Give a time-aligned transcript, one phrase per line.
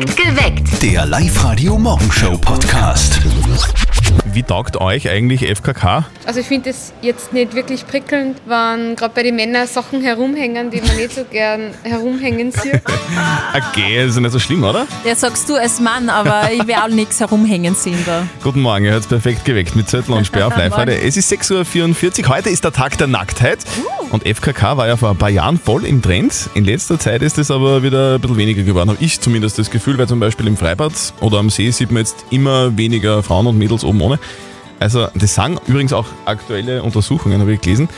[0.00, 0.82] Perfekt geweckt.
[0.82, 3.20] Der Live-Radio-Morgenshow-Podcast.
[4.24, 6.06] Wie taugt euch eigentlich FKK?
[6.26, 10.70] Also ich finde es jetzt nicht wirklich prickelnd, wenn gerade bei den Männern Sachen herumhängen,
[10.70, 12.80] die man nicht so gern herumhängen sieht.
[13.54, 14.86] Okay, ist ja nicht so schlimm, oder?
[15.04, 18.22] Ja, sagst du als Mann, aber ich will auch nichts herumhängen sehen da.
[18.42, 20.82] Guten Morgen, ihr hört perfekt geweckt mit Zettel und Sperr auf live Morgen.
[20.82, 21.00] heute.
[21.00, 23.58] Es ist 6.44 Uhr, heute ist der Tag der Nacktheit.
[24.10, 26.48] Und FKK war ja vor ein paar Jahren voll im Trend.
[26.54, 29.70] In letzter Zeit ist es aber wieder ein bisschen weniger geworden, habe ich zumindest das
[29.70, 33.46] Gefühl, weil zum Beispiel im Freibad oder am See sieht man jetzt immer weniger Frauen
[33.46, 34.18] und Mädels oben ohne.
[34.80, 37.88] Also das sagen übrigens auch aktuelle Untersuchungen, habe ich gelesen,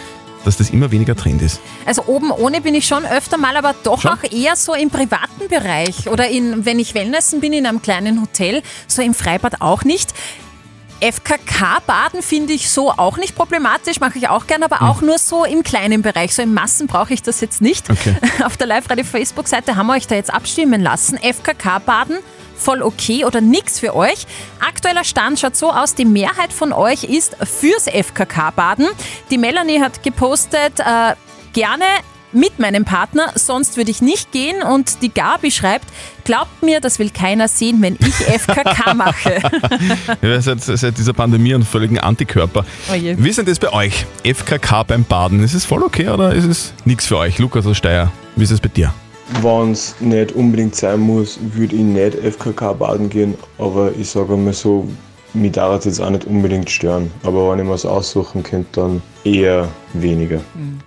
[0.45, 1.61] dass das immer weniger Trend ist.
[1.85, 4.13] Also oben ohne bin ich schon öfter mal, aber doch Schon?
[4.13, 6.09] auch eher so im privaten Bereich.
[6.09, 10.15] Oder in, wenn ich Wellnessen bin in einem kleinen Hotel, so im Freibad auch nicht.
[11.01, 15.45] FKK-Baden finde ich so auch nicht problematisch, mache ich auch gern, aber auch nur so
[15.45, 16.35] im kleinen Bereich.
[16.35, 17.89] So im Massen brauche ich das jetzt nicht.
[17.91, 18.15] Okay.
[18.45, 21.19] Auf der Live-Radio-Facebook-Seite haben wir euch da jetzt abstimmen lassen.
[21.19, 22.19] FKK-Baden,
[22.57, 24.27] voll okay oder nix für euch.
[24.61, 28.89] Aktueller Stand schaut so aus, die Mehrheit von euch ist fürs FKK-Baden.
[29.31, 31.15] Die Melanie hat gepostet, äh,
[31.53, 31.85] gerne
[32.33, 34.63] mit meinem Partner, sonst würde ich nicht gehen.
[34.63, 35.87] Und die Gabi schreibt,
[36.25, 39.41] glaubt mir, das will keiner sehen, wenn ich FKK mache.
[40.23, 42.65] Ja, seit, seit dieser Pandemie einen völligen Antikörper.
[42.91, 42.95] Oh.
[42.95, 44.07] Wie ist denn das bei euch?
[44.25, 47.39] FKK beim Baden, ist es voll okay oder ist es nichts für euch?
[47.39, 48.93] Lukas aus Steyr, wie ist es bei dir?
[49.43, 54.37] Wenn es nicht unbedingt sein muss, würde ich nicht FKK baden gehen, aber ich sage
[54.37, 54.89] mal so,
[55.35, 57.11] mich darf es jetzt auch nicht unbedingt stören.
[57.23, 60.41] Aber wenn ich mir es aussuchen könnte, dann eher weniger.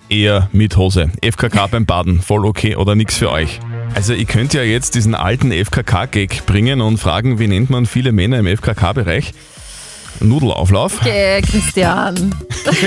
[0.09, 1.11] Eher mit Hose.
[1.21, 3.59] FKK beim Baden, voll okay oder nichts für euch?
[3.95, 8.11] Also ihr könnt ja jetzt diesen alten FKK-Gag bringen und fragen, wie nennt man viele
[8.11, 9.33] Männer im FKK-Bereich?
[10.19, 11.01] Nudelauflauf.
[11.01, 12.33] Okay, Christian.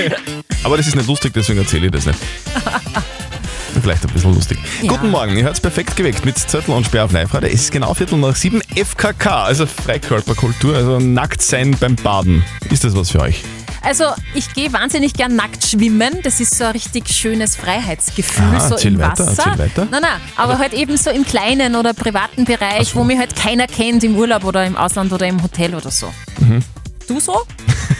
[0.64, 2.18] Aber das ist nicht lustig, deswegen erzähle ich das nicht.
[3.82, 4.58] Vielleicht ein bisschen lustig.
[4.80, 4.90] Ja.
[4.90, 7.46] Guten Morgen, ihr hört geweckt geweckt mit Zettel und Sperr auf live -Radio.
[7.46, 8.62] Es ist genau Viertel nach sieben.
[8.74, 12.42] FKK, also Freikörperkultur, also nackt sein beim Baden.
[12.70, 13.44] Ist das was für euch?
[13.86, 16.20] Also ich gehe wahnsinnig gern nackt schwimmen.
[16.24, 19.56] Das ist so ein richtig schönes Freiheitsgefühl, Ah, so im weiter, Wasser.
[19.58, 19.86] weiter.
[19.90, 22.96] Nein, nein, aber halt eben so im kleinen oder privaten Bereich, so.
[22.96, 26.12] wo mich halt keiner kennt, im Urlaub oder im Ausland oder im Hotel oder so.
[26.40, 26.62] Mhm.
[27.06, 27.42] Du so?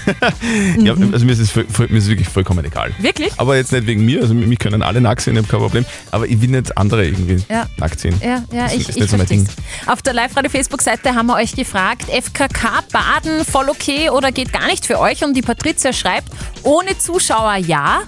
[0.79, 2.93] Ja, also mir ist, es mir ist es wirklich vollkommen egal.
[2.99, 3.33] Wirklich?
[3.37, 5.87] Aber jetzt nicht wegen mir, also mich können alle nackt sehen, ich habe kein Problem.
[6.11, 7.67] Aber ich will nicht andere irgendwie Ja.
[7.79, 8.21] nackt sehen.
[8.23, 9.49] Ja, ja, Das ich, ist ich so mein Ding.
[9.87, 14.87] Auf der Live-Radio-Facebook-Seite haben wir euch gefragt, FKK baden voll okay oder geht gar nicht
[14.87, 15.25] für euch?
[15.25, 16.29] Und die Patricia schreibt,
[16.63, 18.01] ohne Zuschauer ja.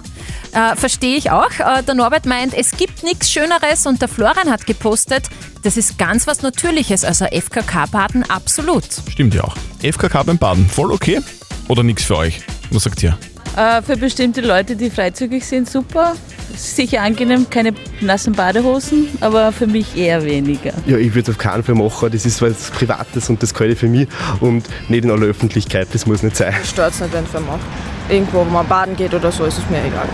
[0.51, 1.51] Äh, Verstehe ich auch.
[1.59, 5.29] Äh, der Norbert meint, es gibt nichts Schöneres und der Florian hat gepostet,
[5.61, 8.83] das ist ganz was Natürliches, also FKK-Baden absolut.
[9.11, 9.55] Stimmt ja auch.
[9.83, 11.19] FKK beim Baden, voll okay
[11.69, 12.41] oder nichts für euch?
[12.71, 13.17] Was sagt ihr?
[13.55, 16.15] Äh, für bestimmte Leute, die freizügig sind, super.
[16.55, 20.73] Sicher angenehm, keine nassen Badehosen, aber für mich eher weniger.
[20.87, 22.09] Ja, ich würde es auf keinen Fall machen.
[22.11, 24.07] Das ist was Privates und das kann ich für mich
[24.41, 25.87] und nicht in aller Öffentlichkeit.
[25.93, 26.53] Das muss nicht sein.
[26.65, 27.67] stört es nicht, wenn man macht.
[28.09, 30.09] Irgendwo, wo man baden geht oder so, ist es mir egal.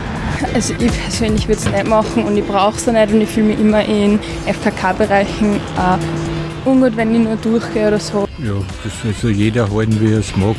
[0.54, 3.30] Also ich persönlich würde es nicht machen und ich brauche es auch nicht und ich
[3.30, 8.28] fühle mich immer in FKK-Bereichen äh, ungut, wenn ich nur durchgehe oder so.
[8.44, 10.58] Ja, das soll so jeder halten, wie er es mag.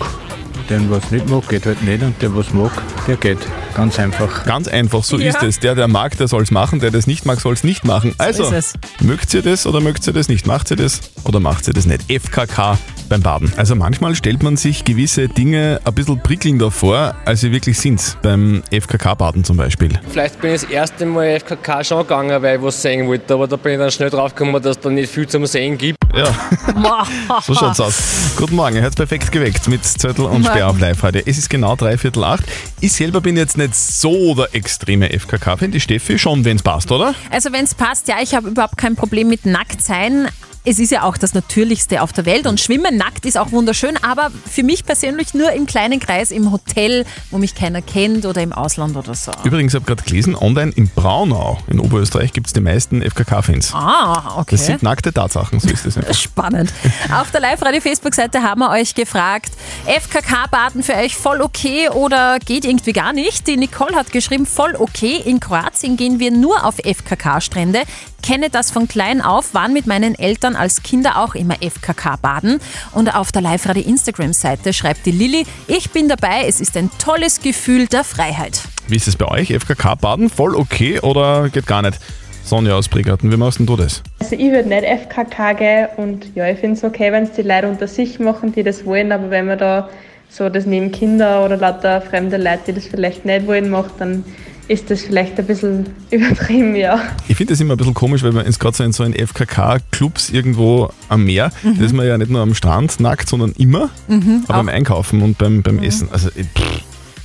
[0.69, 2.73] Den, was nicht mag, geht halt nicht und der, was mag,
[3.07, 3.39] der geht.
[3.77, 4.45] Ganz einfach.
[4.47, 5.29] Ganz einfach, so Ja.
[5.29, 5.61] ist es.
[5.61, 8.15] Der, der mag, der soll es machen, der das nicht mag, soll es nicht machen.
[8.17, 8.75] Also, ist es.
[9.05, 10.47] mögt ihr das oder mögt ihr das nicht?
[10.47, 12.03] Macht ihr das oder macht ihr das nicht?
[12.11, 12.79] FKK
[13.09, 13.53] beim Baden.
[13.57, 18.17] Also manchmal stellt man sich gewisse Dinge ein bisschen prickelnder vor, als sie wirklich sind.
[18.23, 19.91] Beim FKK-Baden zum Beispiel.
[20.11, 23.47] Vielleicht bin ich das erste Mal FKK schon gegangen, weil ich was sehen wollte, aber
[23.47, 25.99] da bin ich dann schnell drauf gekommen, dass es da nicht viel zum Sehen gibt.
[26.17, 27.07] Ja,
[27.43, 27.95] so schaut's aus.
[28.37, 31.25] Guten Morgen, ihr hört perfekt geweckt mit Zettel und Sperr auf live heute.
[31.27, 32.45] Es ist genau dreiviertel acht.
[32.81, 35.71] Ich selber bin jetzt nicht so der extreme FKK-Fan.
[35.71, 37.15] Die Steffi schon, wenn's passt, oder?
[37.31, 40.29] Also wenn es passt, ja, ich habe überhaupt kein Problem mit Nacktsein.
[40.69, 43.97] Es ist ja auch das Natürlichste auf der Welt und Schwimmen nackt ist auch wunderschön,
[44.03, 48.43] aber für mich persönlich nur im kleinen Kreis, im Hotel, wo mich keiner kennt oder
[48.43, 49.31] im Ausland oder so.
[49.45, 53.75] Übrigens, ich habe gerade gelesen, online in Braunau in Oberösterreich gibt es die meisten FKK-Fans.
[53.75, 54.57] Ah, okay.
[54.57, 56.13] Das sind nackte Tatsachen, so ist es einfach.
[56.21, 56.73] Spannend.
[57.15, 59.53] Auf der Live-Radio-Facebook-Seite haben wir euch gefragt,
[59.87, 63.47] FKK-Baden für euch voll okay oder geht irgendwie gar nicht?
[63.47, 65.23] Die Nicole hat geschrieben, voll okay.
[65.25, 67.83] In Kroatien gehen wir nur auf FKK-Strände.
[68.25, 72.59] Kenne das von klein auf, waren mit meinen Eltern als Kinder auch immer FKK-Baden.
[72.93, 77.87] Und auf der Live-Radio-Instagram-Seite schreibt die Lilly, ich bin dabei, es ist ein tolles Gefühl
[77.87, 78.63] der Freiheit.
[78.89, 79.53] Wie ist es bei euch?
[79.53, 81.99] FKK-Baden voll okay oder geht gar nicht?
[82.47, 84.03] Sonja aus Bregarten, wie machst denn du das?
[84.21, 87.43] Also ich würde nicht FKK gehen und ja, ich finde es okay, wenn es die
[87.43, 89.89] Leute unter sich machen, die das wollen, aber wenn man da
[90.29, 94.25] so das neben Kinder oder lauter fremde Leute, die das vielleicht nicht wollen, macht, dann
[94.69, 97.01] ist das vielleicht ein bisschen übertrieben, ja.
[97.29, 100.31] Ich finde das immer ein bisschen komisch, weil man gerade so in so in FKK-Clubs
[100.31, 104.45] irgendwo am Meer, da ist man ja nicht nur am Strand nackt, sondern immer, Mhm,
[104.49, 106.09] aber beim Einkaufen und beim, beim Essen.
[106.13, 106.81] Also pff,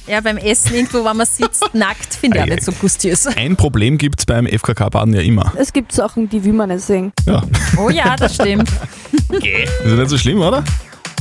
[0.07, 3.27] Ja, beim Essen irgendwo, wenn man sitzt, nackt, finde ich auch nicht so gustiös.
[3.27, 5.51] ein Problem gibt es beim FKK-Baden ja immer.
[5.57, 7.11] Es gibt Sachen, die will man nicht sehen.
[7.25, 7.41] Ja,
[7.77, 8.69] Oh ja, das stimmt.
[9.29, 9.43] ist
[9.85, 10.63] ja nicht so schlimm, oder?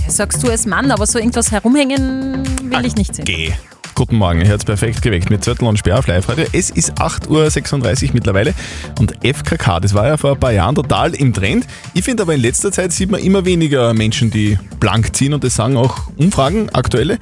[0.09, 3.25] Sagst du als Mann, aber so irgendwas herumhängen will ich nicht sehen.
[3.25, 3.53] Geh.
[4.01, 6.47] Guten Morgen, ihr hört perfekt geweckt mit Zettel und Sperr auf Live-Radio.
[6.55, 8.55] Es ist 8.36 Uhr mittlerweile
[8.99, 11.67] und FKK, das war ja vor ein paar Jahren total im Trend.
[11.93, 15.45] Ich finde aber in letzter Zeit sieht man immer weniger Menschen, die blank ziehen und
[15.45, 17.19] das sagen auch Umfragen, aktuelle.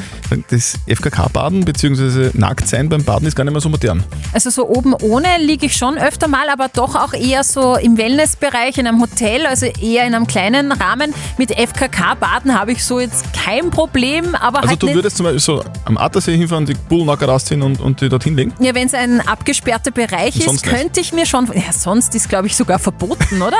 [0.51, 2.31] Das FKK-Baden bzw.
[2.35, 4.05] Nacktsein beim Baden ist gar nicht mehr so modern.
[4.33, 7.99] Also so oben ohne liege ich schon öfter mal, aber doch auch eher so im
[7.99, 11.13] Wellnessbereich, in einem Hotel, also eher in einem kleinen Rahmen.
[11.39, 15.41] Mit FKK-Baden habe ich so jetzt kein Problem, aber Also halt du würdest zum Beispiel
[15.41, 18.53] so am Attersee hinfahren, die Bullnacker rausziehen und, und die dorthin legen?
[18.61, 21.47] Ja, wenn es ein abgesperrter Bereich ist, könnte ich mir schon.
[21.55, 23.56] Ja, sonst ist, glaube ich, sogar verboten, oder?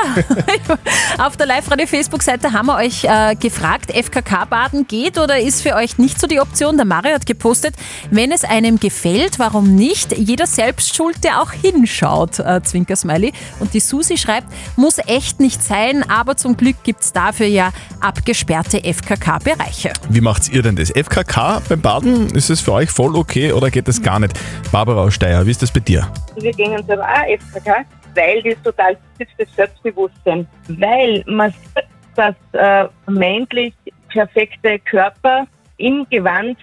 [1.17, 6.19] Auf der Live-Radio-Facebook-Seite haben wir euch äh, gefragt, FKK-Baden geht oder ist für euch nicht
[6.19, 6.77] so die Option?
[6.77, 7.75] Der Mario hat gepostet,
[8.11, 10.17] wenn es einem gefällt, warum nicht?
[10.17, 13.33] Jeder selbst schuld, der auch hinschaut, äh, Zwinker-Smiley.
[13.59, 17.71] Und die Susi schreibt, muss echt nicht sein, aber zum Glück gibt es dafür ja
[17.99, 19.93] abgesperrte FKK-Bereiche.
[20.09, 20.91] Wie macht ihr denn das?
[20.91, 24.39] FKK beim Baden, ist es für euch voll okay oder geht das gar nicht?
[24.71, 26.11] Barbara aus Steyr, wie ist das bei dir?
[26.37, 30.47] Wir gehen selber auch FKK, weil das total hilft das Selbstbewusstsein.
[30.67, 33.73] Weil man sieht, dass äh, männlich
[34.09, 35.45] perfekte Körper
[35.77, 36.57] im Gewand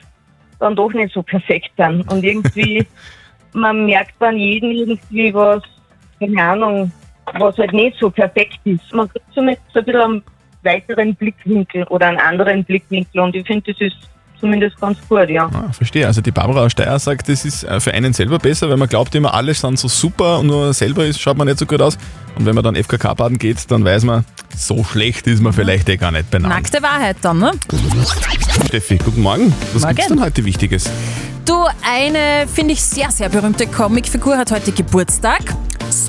[0.59, 2.11] dann doch nicht so perfekt sind.
[2.11, 2.87] Und irgendwie,
[3.53, 5.63] man merkt bei jedem irgendwie was,
[6.19, 6.93] keine Ahnung,
[7.39, 8.93] was halt nicht so perfekt ist.
[8.93, 10.23] Man kriegt somit so ein bisschen einen
[10.63, 13.97] weiteren Blickwinkel oder einen anderen Blickwinkel und ich finde, das ist
[14.41, 15.51] zumindest ganz gut, ja.
[15.53, 16.07] Ah, verstehe.
[16.07, 18.89] Also die Barbara aus Steyr sagt, das ist äh, für einen selber besser, weil man
[18.89, 21.81] glaubt immer, alles sind so super und nur selber ist, schaut man nicht so gut
[21.81, 21.99] aus.
[22.37, 24.25] Und wenn man dann FKK-Baden geht, dann weiß man,
[24.55, 26.57] so schlecht ist man vielleicht eh gar nicht beieinander.
[26.57, 27.53] Nackte Wahrheit dann, ne?
[28.67, 29.55] Steffi, guten Morgen.
[29.73, 29.95] Was Morgen.
[29.95, 30.91] gibt's denn heute Wichtiges?
[31.45, 35.55] Du, eine, finde ich, sehr, sehr berühmte Comicfigur hat heute Geburtstag.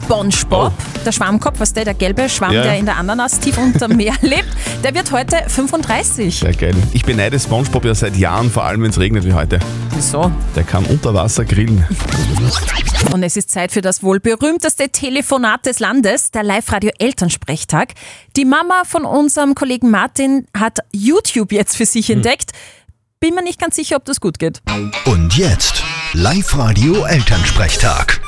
[0.08, 0.72] SpongeBob,
[1.06, 2.54] der Schwammkopf, was der, der gelbe Schwamm, Oh.
[2.54, 2.64] Ja.
[2.64, 4.48] der in der Ananas tief unter Meer lebt,
[4.82, 6.40] der wird heute 35.
[6.40, 6.74] Sehr geil.
[6.94, 9.60] Ich beneide SpongeBob ja seit Jahren, vor allem wenn es regnet wie heute.
[9.94, 10.32] Wieso?
[10.56, 11.86] Der kann unter Wasser grillen.
[13.12, 17.94] Und es ist Zeit für das wohl berühmteste Telefonat des Landes, der Live-Radio-Elternsprechtag.
[18.38, 22.52] Die Mama von unserem Kollegen Martin hat YouTube jetzt für sich entdeckt.
[23.20, 24.62] Bin mir nicht ganz sicher, ob das gut geht.
[25.06, 25.84] Und jetzt
[26.14, 28.22] Live-Radio Elternsprechtag.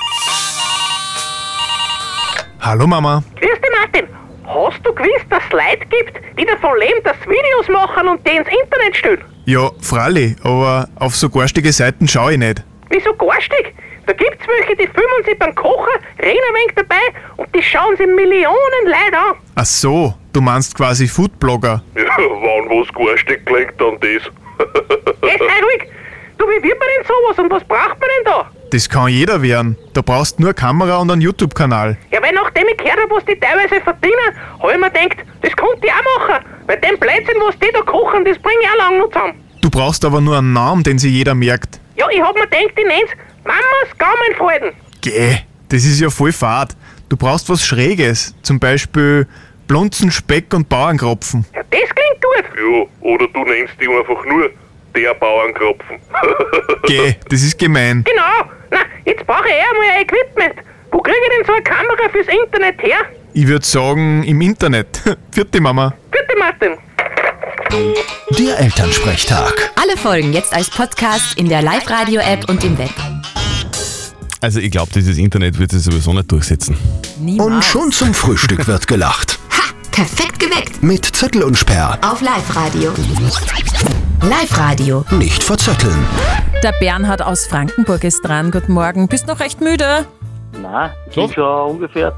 [2.62, 3.24] Hallo Mama.
[3.40, 4.08] Grüß dich, Martin.
[4.46, 8.26] Hast du gewusst, dass es Leute gibt, die davon leben, dass sie Videos machen und
[8.28, 9.24] die ins Internet stellen?
[9.46, 12.64] Ja, Fralli, aber auf so garstige Seiten schaue ich nicht.
[12.90, 13.74] Wieso garstig?
[14.06, 16.96] Da gibt's welche, die filmen sich beim Kochen, reden ein wenig dabei
[17.38, 19.36] und die schauen sich Millionen Leute an.
[19.56, 21.84] Ach so, du meinst quasi Foodblogger.
[21.96, 24.24] Ja, wann was garstig klingt, dann das.
[25.22, 25.92] Geh, sei ruhig.
[26.38, 28.52] Du, wie wird man denn sowas und was braucht man denn da?
[28.72, 29.78] Das kann jeder werden.
[29.94, 31.98] Da brauchst nur Kamera und einen YouTube-Kanal.
[32.12, 34.16] Ja, weil nachdem ich gehört habe, was die teilweise verdienen,
[34.60, 36.46] habe ich mir gedacht, das könnte ich auch machen.
[36.68, 39.34] Weil den Blödsinn, was die da kochen, das bringe ich auch lang noch zusammen.
[39.62, 41.80] Du brauchst aber nur einen Namen, den sich jeder merkt.
[41.96, 43.12] Ja, ich hab mir gedacht, ich nenn's
[43.44, 44.72] Mamas Gaumenfalten.
[45.02, 45.38] Geh,
[45.70, 46.76] das ist ja voll fad.
[47.10, 48.36] Du brauchst was Schräges.
[48.44, 49.28] Zum Beispiel
[49.68, 51.46] Blunzen, Speck und Bauernkropfen.
[51.56, 52.46] Ja, das klingt gut.
[52.56, 54.52] Ja, oder du nennst die einfach nur
[54.96, 55.98] der Bauernkropfen.
[56.88, 58.04] Geh, das ist gemein.
[58.04, 58.49] Genau.
[59.10, 60.54] Jetzt brauche ich eher mal ein Equipment.
[60.92, 63.00] Wo kriege ich denn so eine Kamera fürs Internet her?
[63.34, 65.02] Ich würde sagen, im Internet.
[65.32, 65.96] Vierte Mama.
[66.12, 66.78] Bitte, Martin.
[68.38, 69.72] Der Elternsprechtag.
[69.82, 72.92] Alle Folgen jetzt als Podcast in der Live-Radio-App und im Web.
[74.42, 76.78] Also ich glaube, dieses Internet wird sich sowieso nicht durchsetzen.
[77.40, 79.40] Und schon zum Frühstück wird gelacht.
[79.90, 80.84] Perfekt geweckt.
[80.84, 81.98] Mit Zettel und Sperr.
[82.04, 82.94] Auf Live-Radio.
[84.22, 85.06] Live-Radio.
[85.12, 86.06] Nicht verzetteln.
[86.64, 88.52] Der Bernhard aus Frankenburg ist dran.
[88.52, 89.08] Guten Morgen.
[89.08, 90.06] Bist noch recht müde?
[90.62, 92.14] Nein, ich bin schon ungefähr,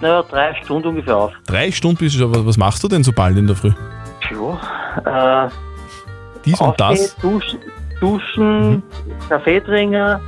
[0.00, 1.32] naja, drei Stunden ungefähr auf.
[1.46, 3.72] Drei Stunden bist du schon, aber was machst du denn so bald in der Früh?
[4.30, 5.50] Ja, äh,
[6.44, 7.16] Dies und das?
[7.16, 7.58] duschen,
[8.02, 8.82] duschen
[9.28, 10.20] Kaffee trinken.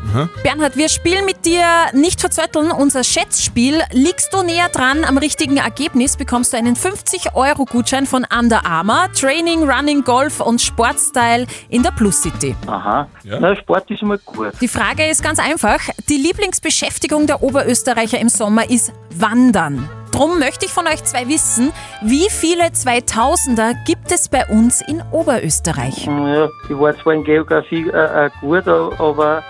[0.45, 3.81] Bernhard, wir spielen mit dir nicht verzötteln, unser Schätzspiel.
[3.91, 9.69] Liegst du näher dran am richtigen Ergebnis, bekommst du einen 50-Euro-Gutschein von Under Armour, Training,
[9.69, 12.55] Running, Golf und Sportstyle in der Plus City.
[12.69, 14.53] Aha, na, Sport ist immer gut.
[14.61, 15.81] Die Frage ist ganz einfach.
[16.09, 19.89] Die Lieblingsbeschäftigung der Oberösterreicher im Sommer ist Wandern.
[20.15, 25.03] Drum möchte ich von euch zwei wissen, wie viele 2000er gibt es bei uns in
[25.11, 26.07] Oberösterreich?
[26.07, 29.43] Ja, ich war zwar in Geografie äh, äh, gut, a- aber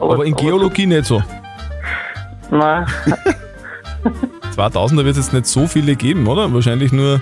[0.00, 1.22] Aber in Geologie nicht so.
[2.50, 2.86] Nein.
[4.54, 6.52] 2000, da wird es jetzt nicht so viele geben, oder?
[6.52, 7.20] Wahrscheinlich nur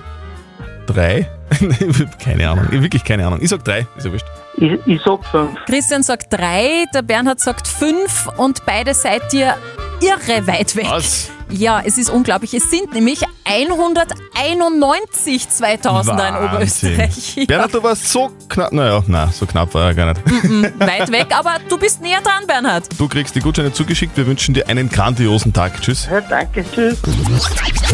[0.87, 1.29] drei.
[2.25, 3.39] keine Ahnung, wirklich keine Ahnung.
[3.43, 4.27] Ich sag drei, ist ja wurscht.
[4.57, 5.59] Ich, ich sag fünf.
[5.67, 9.55] Christian sagt drei, der Bernhard sagt fünf und beide seid ihr
[10.01, 10.87] irre weit weg.
[10.89, 11.31] Was?
[11.53, 12.55] Ja, es ist unglaublich.
[12.55, 17.45] Es sind nämlich 191 2000er in Oberösterreich.
[17.47, 18.73] Bernhard, du warst so knapp.
[18.73, 20.45] Naja, nein, so knapp war er gar nicht.
[20.45, 22.89] Mhm, weit weg, aber du bist näher dran, Bernhard.
[22.99, 24.17] Du kriegst die Gutscheine zugeschickt.
[24.17, 25.81] Wir wünschen dir einen grandiosen Tag.
[25.81, 26.09] Tschüss.
[26.11, 26.99] Ja, danke, tschüss.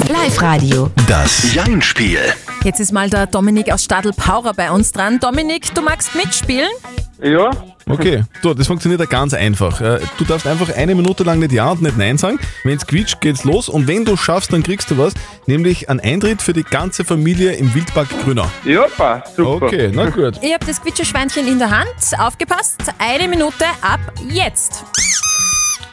[0.08, 0.90] Live-Radio.
[1.08, 2.20] Das Jein-Spiel.
[2.62, 5.18] Jetzt ist mal der Dominik aus Stadl-Paurer bei uns dran.
[5.18, 6.70] Dominik, du magst mitspielen?
[7.22, 7.50] Ja.
[7.88, 9.80] Okay, du, das funktioniert ja ganz einfach.
[9.80, 12.38] Äh, Du darfst einfach eine Minute lang nicht Ja und nicht Nein sagen.
[12.64, 13.68] Wenn es quietscht, geht's los.
[13.68, 15.14] Und wenn du schaffst, dann kriegst du was.
[15.46, 18.46] Nämlich einen Eintritt für die ganze Familie im Wildpark Grünau.
[18.64, 19.36] Ja, passt.
[19.36, 19.66] Super.
[19.66, 20.34] Okay, na gut.
[20.42, 21.88] Ihr habt das Quitscheschweinchen in der Hand.
[22.18, 24.84] Aufgepasst, eine Minute ab jetzt.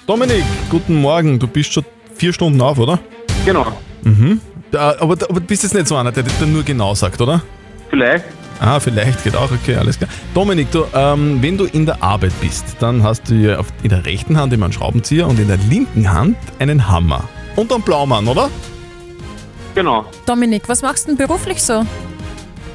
[0.06, 1.40] Dominik, guten Morgen.
[1.40, 3.00] Du bist schon vier Stunden auf, oder?
[3.46, 3.66] Genau.
[4.04, 4.42] Mhm.
[4.72, 7.22] Da, aber, aber du bist jetzt nicht so einer, der das dann nur genau sagt,
[7.22, 7.42] oder?
[7.90, 8.26] Vielleicht.
[8.60, 10.10] Ah, vielleicht geht auch, okay, alles klar.
[10.34, 13.90] Dominik, du, ähm, wenn du in der Arbeit bist, dann hast du ja auf, in
[13.90, 17.28] der rechten Hand immer einen Schraubenzieher und in der linken Hand einen Hammer.
[17.56, 18.50] Und einen Blaumann, oder?
[19.76, 20.06] Genau.
[20.26, 21.86] Dominik, was machst du denn beruflich so?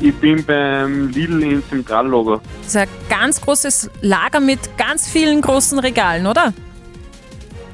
[0.00, 2.40] Ich bin beim Lidl im Zentrallager.
[2.62, 6.52] Das ist ein ganz großes Lager mit ganz vielen großen Regalen, oder?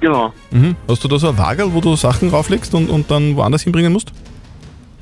[0.00, 0.32] Genau.
[0.50, 0.76] Mhm.
[0.88, 3.92] Hast du da so ein Wagel, wo du Sachen rauflegst und, und dann woanders hinbringen
[3.92, 4.12] musst?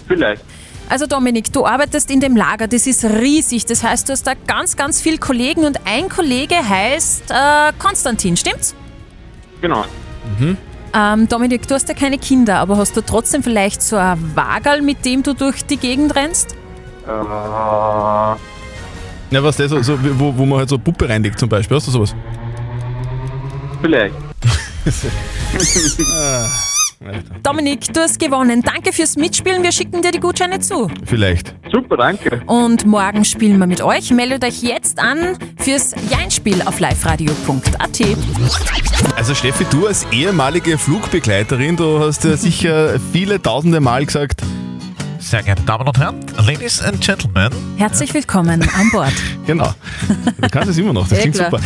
[0.06, 0.42] Vielleicht.
[0.88, 3.64] Also Dominik, du arbeitest in dem Lager, das ist riesig.
[3.66, 8.36] Das heißt, du hast da ganz, ganz viele Kollegen und ein Kollege heißt äh, Konstantin,
[8.36, 8.74] stimmt's?
[9.60, 9.84] Genau.
[10.38, 10.56] Mhm.
[10.92, 14.82] Ähm, Dominik, du hast ja keine Kinder, aber hast du trotzdem vielleicht so ein Wagel,
[14.82, 16.52] mit dem du durch die Gegend rennst?
[17.06, 18.36] Äh, Ja,
[19.42, 21.76] was das, so, so, wo, wo man halt so eine Puppe reinlegt zum Beispiel.
[21.76, 22.14] Hast du sowas?
[23.80, 24.14] vielleicht.
[26.16, 26.46] Ah,
[27.42, 28.62] Dominik, du hast gewonnen.
[28.62, 29.62] Danke fürs Mitspielen.
[29.62, 30.90] Wir schicken dir die Gutscheine zu.
[31.04, 31.54] Vielleicht.
[31.70, 32.42] Super, danke.
[32.46, 34.10] Und morgen spielen wir mit euch.
[34.10, 38.00] Meldet euch jetzt an fürs Jeinspiel auf liveradio.at.
[39.16, 44.42] Also Steffi, du als ehemalige Flugbegleiterin, du hast ja sicher viele tausende Mal gesagt,
[45.18, 47.50] Sehr geehrte Damen und Herren, Ladies and Gentlemen.
[47.76, 49.12] Herzlich willkommen an Bord.
[49.46, 49.72] genau.
[50.40, 51.60] Du kannst es immer noch, das klingt super.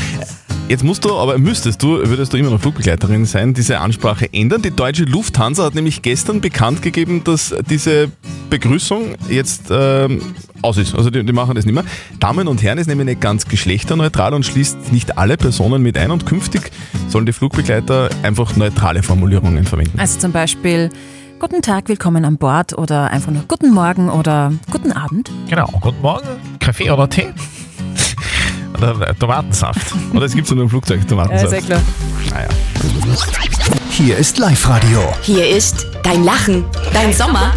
[0.69, 4.61] Jetzt musst du, aber müsstest du, würdest du immer noch Flugbegleiterin sein, diese Ansprache ändern.
[4.61, 8.11] Die deutsche Lufthansa hat nämlich gestern bekannt gegeben, dass diese
[8.51, 10.21] Begrüßung jetzt ähm,
[10.61, 10.95] aus ist.
[10.95, 11.85] Also die, die machen das nicht mehr.
[12.21, 16.11] Damen und Herren ist nämlich nicht ganz geschlechterneutral und schließt nicht alle Personen mit ein
[16.11, 16.71] und künftig
[17.09, 19.99] sollen die Flugbegleiter einfach neutrale Formulierungen verwenden.
[19.99, 20.91] Also zum Beispiel
[21.41, 25.31] Guten Tag, willkommen an Bord oder einfach nur Guten Morgen oder Guten Abend.
[25.49, 26.27] Genau, guten Morgen.
[26.59, 27.29] Kaffee oder Tee?
[28.77, 29.95] Oder Tomatensaft.
[30.15, 31.67] Oder es gibt so nur im Flugzeug Tomatensaft.
[31.67, 31.81] klar.
[32.33, 32.49] Naja.
[33.91, 35.01] Hier ist Live-Radio.
[35.23, 37.53] Hier ist dein Lachen, dein Sommer.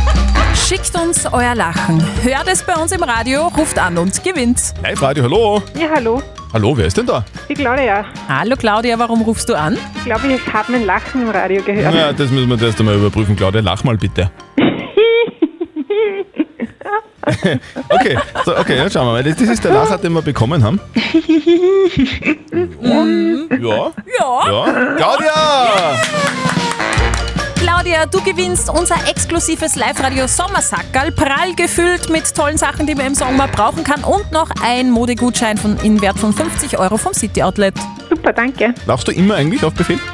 [0.55, 2.03] Schickt uns euer Lachen.
[2.23, 4.73] Hört es bei uns im Radio, ruft an und gewinnt.
[4.81, 5.61] Live Radio, hallo.
[5.77, 6.21] Ja, hallo.
[6.53, 7.23] Hallo, wer ist denn da?
[7.47, 8.03] Die Claudia.
[8.27, 9.77] Hallo Claudia, warum rufst du an?
[9.97, 11.93] Ich glaube, ich habe mein Lachen im Radio gehört.
[11.95, 13.61] Ja, das müssen wir erst einmal überprüfen, Claudia.
[13.61, 14.29] Lach mal bitte.
[17.89, 19.23] okay, so, okay, jetzt schauen wir mal.
[19.23, 20.79] Das, das ist der Lacher, den wir bekommen haben.
[23.61, 23.91] Ja.
[24.19, 24.41] Ja.
[24.47, 24.95] Ja.
[24.95, 26.01] Claudia!
[27.55, 33.15] Claudia, du gewinnst unser exklusives Live-Radio Sommersackerl, prall gefüllt mit tollen Sachen, die man im
[33.15, 37.43] Sommer brauchen kann und noch ein Modegutschein von, in Wert von 50 Euro vom City
[37.43, 37.75] Outlet.
[38.09, 38.73] Super, danke.
[38.87, 39.99] Lachst du immer eigentlich auf Befehl?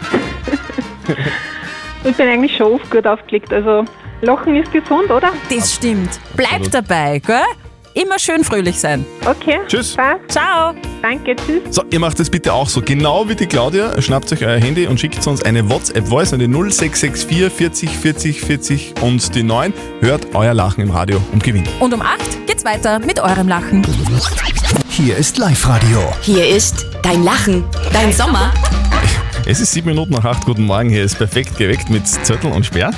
[2.04, 3.52] Ich bin eigentlich schon oft gut aufgelegt.
[3.52, 3.84] Also,
[4.22, 5.32] Lachen ist gesund, oder?
[5.50, 6.20] Das stimmt.
[6.36, 7.42] Bleib dabei, gell?
[7.94, 9.06] Immer schön fröhlich sein.
[9.26, 9.60] Okay.
[9.68, 9.96] Tschüss.
[9.96, 10.30] Passt.
[10.30, 10.74] Ciao.
[11.02, 11.62] Danke, tschüss.
[11.72, 12.82] So, ihr macht das bitte auch so.
[12.82, 16.48] Genau wie die Claudia, schnappt euch euer Handy und schickt uns eine WhatsApp-Voice an die
[16.48, 19.74] 0664 40 40 40 und die 9.
[20.02, 21.70] Hört euer Lachen im Radio und gewinnt.
[21.80, 23.86] Und um 8 geht's weiter mit eurem Lachen.
[24.90, 26.12] Hier ist Live-Radio.
[26.22, 28.52] Hier ist dein Lachen, dein Sommer.
[29.46, 30.44] Es ist sieben Minuten nach acht.
[30.46, 30.90] Guten Morgen.
[30.90, 32.92] Hier ist perfekt geweckt mit Zettel und Sperr.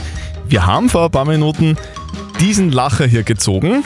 [0.49, 1.77] Wir haben vor ein paar Minuten
[2.39, 3.83] diesen Lacher hier gezogen.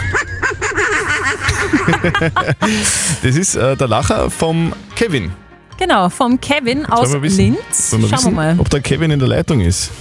[3.21, 5.33] das ist äh, der Lacher vom Kevin.
[5.77, 7.91] Genau, vom Kevin aus wissen, Linz.
[7.91, 8.55] wollen wir Schauen wissen, wir mal.
[8.59, 9.91] ob der Kevin in der Leitung ist.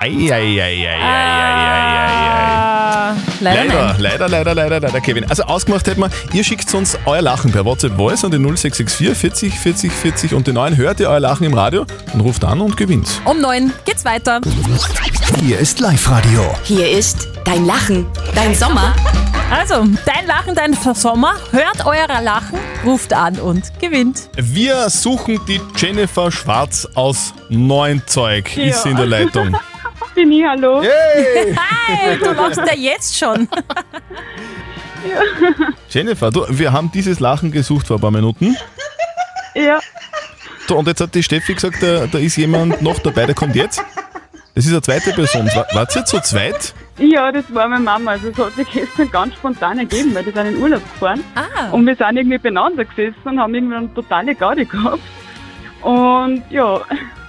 [0.00, 0.98] Eieieiei.
[1.02, 2.65] Ah,
[3.40, 3.96] leider, Leider, nein.
[3.98, 5.28] leider, leider, leider, leider, Kevin.
[5.28, 9.14] Also ausgemacht hätten wir, ihr schickt uns euer Lachen per WhatsApp Voice an die 0664
[9.14, 12.60] 40 40 40 und die 9 hört ihr euer Lachen im Radio und ruft an
[12.60, 13.08] und gewinnt.
[13.24, 14.40] Um 9 geht's weiter.
[15.40, 16.42] Hier ist Live-Radio.
[16.64, 18.94] Hier ist dein Lachen, dein Sommer.
[19.50, 21.34] Also, dein Lachen, dein Sommer.
[21.52, 24.28] Hört eurer Lachen, ruft an und gewinnt.
[24.36, 28.56] Wir suchen die Jennifer Schwarz aus Neunzeug.
[28.56, 28.64] Ja.
[28.64, 29.56] Ist sie in der Leitung?
[30.16, 30.82] Bin ich, hallo?
[30.82, 33.46] Hi, du lachst ja jetzt schon.
[35.90, 38.56] Jennifer, du, wir haben dieses Lachen gesucht vor ein paar Minuten.
[39.54, 39.78] Ja.
[40.66, 43.56] So, und jetzt hat die Steffi gesagt, da, da ist jemand noch dabei, der kommt
[43.56, 43.84] jetzt.
[44.54, 45.46] Das ist eine zweite Person.
[45.54, 46.72] War, wart ihr zu zweit?
[46.98, 48.12] Ja, das war meine Mama.
[48.12, 51.22] Also es hat sich gestern ganz spontan ergeben, weil die sind in Urlaub gefahren.
[51.34, 51.72] Ah.
[51.72, 55.02] Und wir sind irgendwie beieinander gesessen und haben irgendwie eine totale Gaudi gehabt.
[55.82, 56.80] Und ja,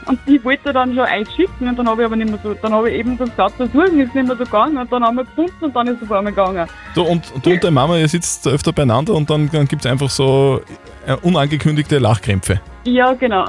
[0.08, 2.74] und ich wollte dann schon einschicken und dann habe ich aber nicht mehr so, dann
[2.74, 5.18] habe ich eben so gesagt, das suchen ist nicht mehr so gegangen und dann haben
[5.18, 6.68] wir gefunden und dann ist es auf einmal gegangen.
[6.96, 9.92] Du und, du und deine Mama, ihr sitzt öfter beieinander und dann, dann gibt es
[9.92, 10.62] einfach so
[11.06, 12.62] äh, unangekündigte Lachkrämpfe.
[12.84, 13.46] Ja, genau.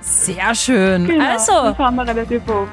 [0.00, 1.06] Sehr schön.
[1.06, 2.68] genau Also, Das haben wir relativ oft.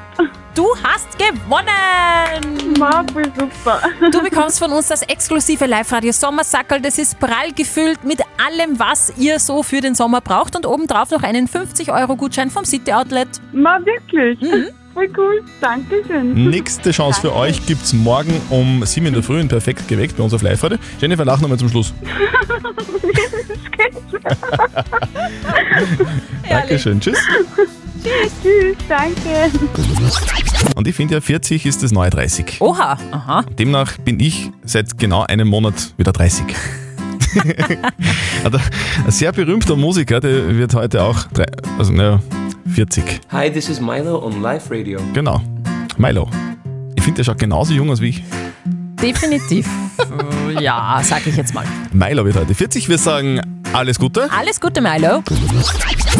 [0.56, 2.74] Du hast gewonnen.
[2.78, 3.80] Ma, voll super.
[4.10, 6.80] Du bekommst von uns das exklusive Live-Radio Sommersackerl.
[6.80, 11.10] Das ist prall gefüllt mit allem, was ihr so für den Sommer braucht und obendrauf
[11.10, 13.28] noch einen 50-Euro-Gutschein vom City Outlet.
[13.52, 14.40] Ma, wirklich?
[14.40, 14.66] Mhm.
[14.94, 15.44] Voll cool.
[15.60, 16.48] Dankeschön.
[16.48, 20.16] Nächste Chance für euch gibt es morgen um 7 in der Früh in Perfekt geweckt
[20.16, 20.78] bei uns auf Live-Radio.
[20.98, 21.92] Jennifer, lach nochmal zum Schluss.
[26.48, 27.18] Dankeschön, tschüss.
[28.06, 29.50] Tschüss, tschüss, danke.
[30.76, 32.60] Und ich finde ja, 40 ist das neue 30.
[32.60, 33.42] Oha, aha.
[33.58, 36.44] Demnach bin ich seit genau einem Monat wieder 30.
[38.44, 38.58] Also,
[39.04, 41.44] Ein sehr berühmter Musiker, der wird heute auch drei,
[41.78, 42.22] also, naja,
[42.72, 43.02] 40.
[43.30, 45.00] Hi, this is Milo on Live Radio.
[45.12, 45.42] Genau.
[45.98, 46.30] Milo.
[46.94, 48.22] Ich finde, der schaut genauso jung aus wie ich.
[49.02, 49.68] Definitiv.
[50.58, 51.64] Ja, sag ich jetzt mal.
[51.92, 52.88] Milo wird heute 40.
[52.88, 53.40] Wir sagen
[53.72, 54.28] alles Gute.
[54.30, 55.22] Alles Gute, Milo.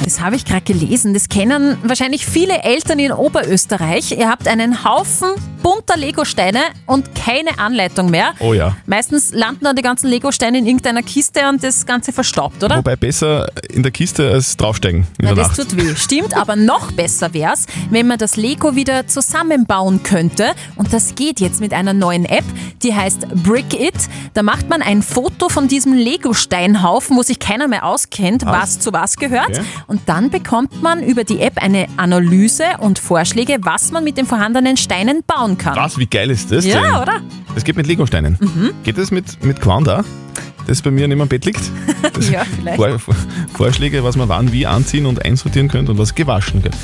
[0.04, 1.14] Das habe ich gerade gelesen.
[1.14, 4.12] Das kennen wahrscheinlich viele Eltern in Oberösterreich.
[4.12, 5.30] Ihr habt einen Haufen
[5.66, 8.34] bunter Legosteine und keine Anleitung mehr.
[8.38, 8.76] Oh ja.
[8.86, 12.76] Meistens landen dann die ganzen Legosteine in irgendeiner Kiste und das Ganze verstaubt, oder?
[12.76, 15.70] Wobei besser in der Kiste als draufsteigen in Na, der das Nacht.
[15.70, 15.96] tut weh.
[15.96, 20.52] Stimmt, aber noch besser wäre es, wenn man das Lego wieder zusammenbauen könnte.
[20.76, 22.44] Und das geht jetzt mit einer neuen App,
[22.84, 23.94] die heißt Brick It.
[24.34, 28.52] Da macht man ein Foto von diesem Lego-Steinhaufen, wo sich keiner mehr auskennt, Was?
[28.52, 29.48] was zu was gehört.
[29.48, 29.62] Okay.
[29.88, 34.26] Und dann bekommt man über die App eine Analyse und Vorschläge, was man mit den
[34.26, 35.76] vorhandenen Steinen bauen kann.
[35.76, 36.94] Was, wie geil ist das Ja, denn?
[37.02, 37.20] oder?
[37.54, 38.38] Das geht mit Legosteinen.
[38.40, 38.70] Mhm.
[38.84, 40.04] Geht das mit, mit Quanda,
[40.66, 41.60] das bei mir neben dem Bett liegt?
[42.32, 42.76] Ja, vielleicht.
[42.76, 43.14] Vor, Vor-
[43.52, 46.78] Vorschläge, was man wann wie anziehen und einsortieren könnte und was gewaschen könnte.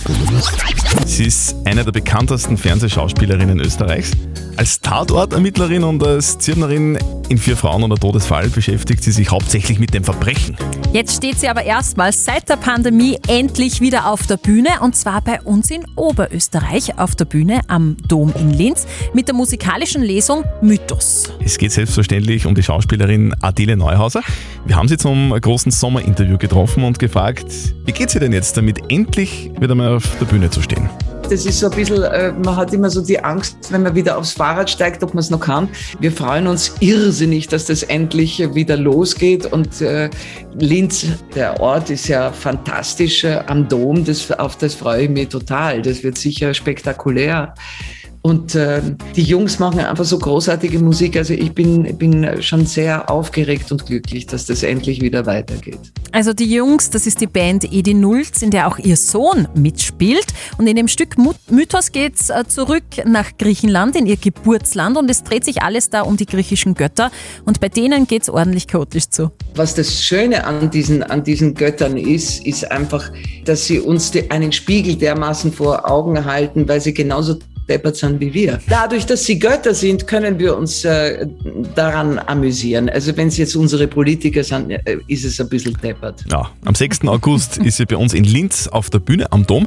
[1.07, 4.11] Sie ist eine der bekanntesten Fernsehschauspielerinnen Österreichs.
[4.57, 9.79] Als Tatortermittlerin und als Zirnerin in Vier Frauen und der Todesfall beschäftigt sie sich hauptsächlich
[9.79, 10.57] mit dem Verbrechen.
[10.93, 15.23] Jetzt steht sie aber erstmals seit der Pandemie endlich wieder auf der Bühne und zwar
[15.23, 20.45] bei uns in Oberösterreich auf der Bühne am Dom in Linz mit der musikalischen Lesung
[20.61, 21.33] Mythos.
[21.43, 24.21] Es geht selbstverständlich um die Schauspielerin Adele Neuhauser.
[24.67, 27.47] Wir haben sie zum großen Sommerinterview getroffen und gefragt,
[27.87, 30.91] wie geht sie denn jetzt damit, endlich wieder mal auf der Bühne zu stehen?
[31.33, 34.19] Das ist so ein bisschen, äh, man hat immer so die Angst, wenn man wieder
[34.19, 35.67] aufs Fahrrad steigt, ob man es noch kann.
[35.99, 39.47] Wir freuen uns irrsinnig, dass das endlich wieder losgeht.
[39.47, 40.11] Und äh,
[40.59, 44.05] Linz, der Ort, ist ja fantastisch äh, am Dom.
[44.05, 45.81] Das, auf das freue ich mich total.
[45.81, 47.55] Das wird sicher spektakulär.
[48.23, 48.81] Und äh,
[49.17, 51.17] die Jungs machen einfach so großartige Musik.
[51.17, 55.81] Also ich bin, bin schon sehr aufgeregt und glücklich, dass das endlich wieder weitergeht.
[56.13, 60.27] Also die Jungs, das ist die Band Edi Nulz, in der auch ihr Sohn mitspielt.
[60.57, 61.17] Und in dem Stück
[61.51, 64.97] Mythos geht's äh, zurück nach Griechenland, in ihr Geburtsland.
[64.97, 67.11] Und es dreht sich alles da um die griechischen Götter.
[67.45, 69.33] Und bei denen geht's ordentlich chaotisch zu.
[69.57, 73.11] Was das Schöne an diesen, an diesen Göttern ist, ist einfach,
[73.45, 77.39] dass sie uns die, einen Spiegel dermaßen vor Augen halten, weil sie genauso
[77.73, 78.59] deppert sind wie wir.
[78.69, 81.27] Dadurch, dass sie Götter sind, können wir uns äh,
[81.75, 82.89] daran amüsieren.
[82.91, 86.25] Also wenn es jetzt unsere Politiker sind, äh, ist es ein bisschen deppert.
[86.31, 87.07] Ja, am 6.
[87.07, 89.67] August ist sie bei uns in Linz auf der Bühne am Dom.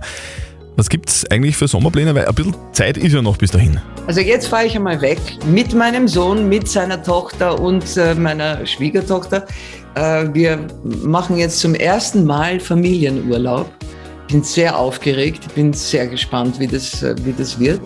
[0.78, 2.14] Was gibt es eigentlich für Sommerpläne?
[2.14, 3.80] Weil ein bisschen Zeit ist ja noch bis dahin.
[4.08, 8.66] Also jetzt fahre ich einmal weg mit meinem Sohn, mit seiner Tochter und äh, meiner
[8.66, 9.48] Schwiegertochter.
[9.96, 13.72] Äh, wir machen jetzt zum ersten Mal Familienurlaub.
[14.28, 17.82] Ich bin sehr aufgeregt, bin sehr gespannt, wie das, äh, wie das wird.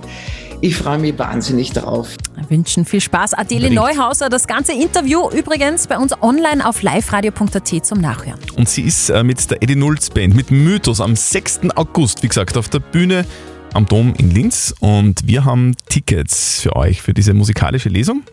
[0.62, 2.16] Ich freue mich wahnsinnig drauf.
[2.36, 3.34] Wir wünschen viel Spaß.
[3.34, 3.98] Adele Unbedingt.
[3.98, 8.40] Neuhauser, das ganze Interview übrigens bei uns online auf liveradio.at zum Nachhören.
[8.56, 11.62] Und sie ist äh, mit der Eddie Nulz Band, mit Mythos am 6.
[11.76, 13.26] August, wie gesagt, auf der Bühne
[13.74, 14.74] am Dom in Linz.
[14.80, 18.24] Und wir haben Tickets für euch, für diese musikalische Lesung.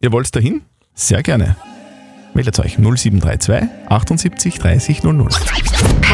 [0.00, 0.62] Ihr wollt dahin?
[0.94, 1.56] Sehr gerne.
[2.34, 5.28] Meldet euch 0732 78 30 00.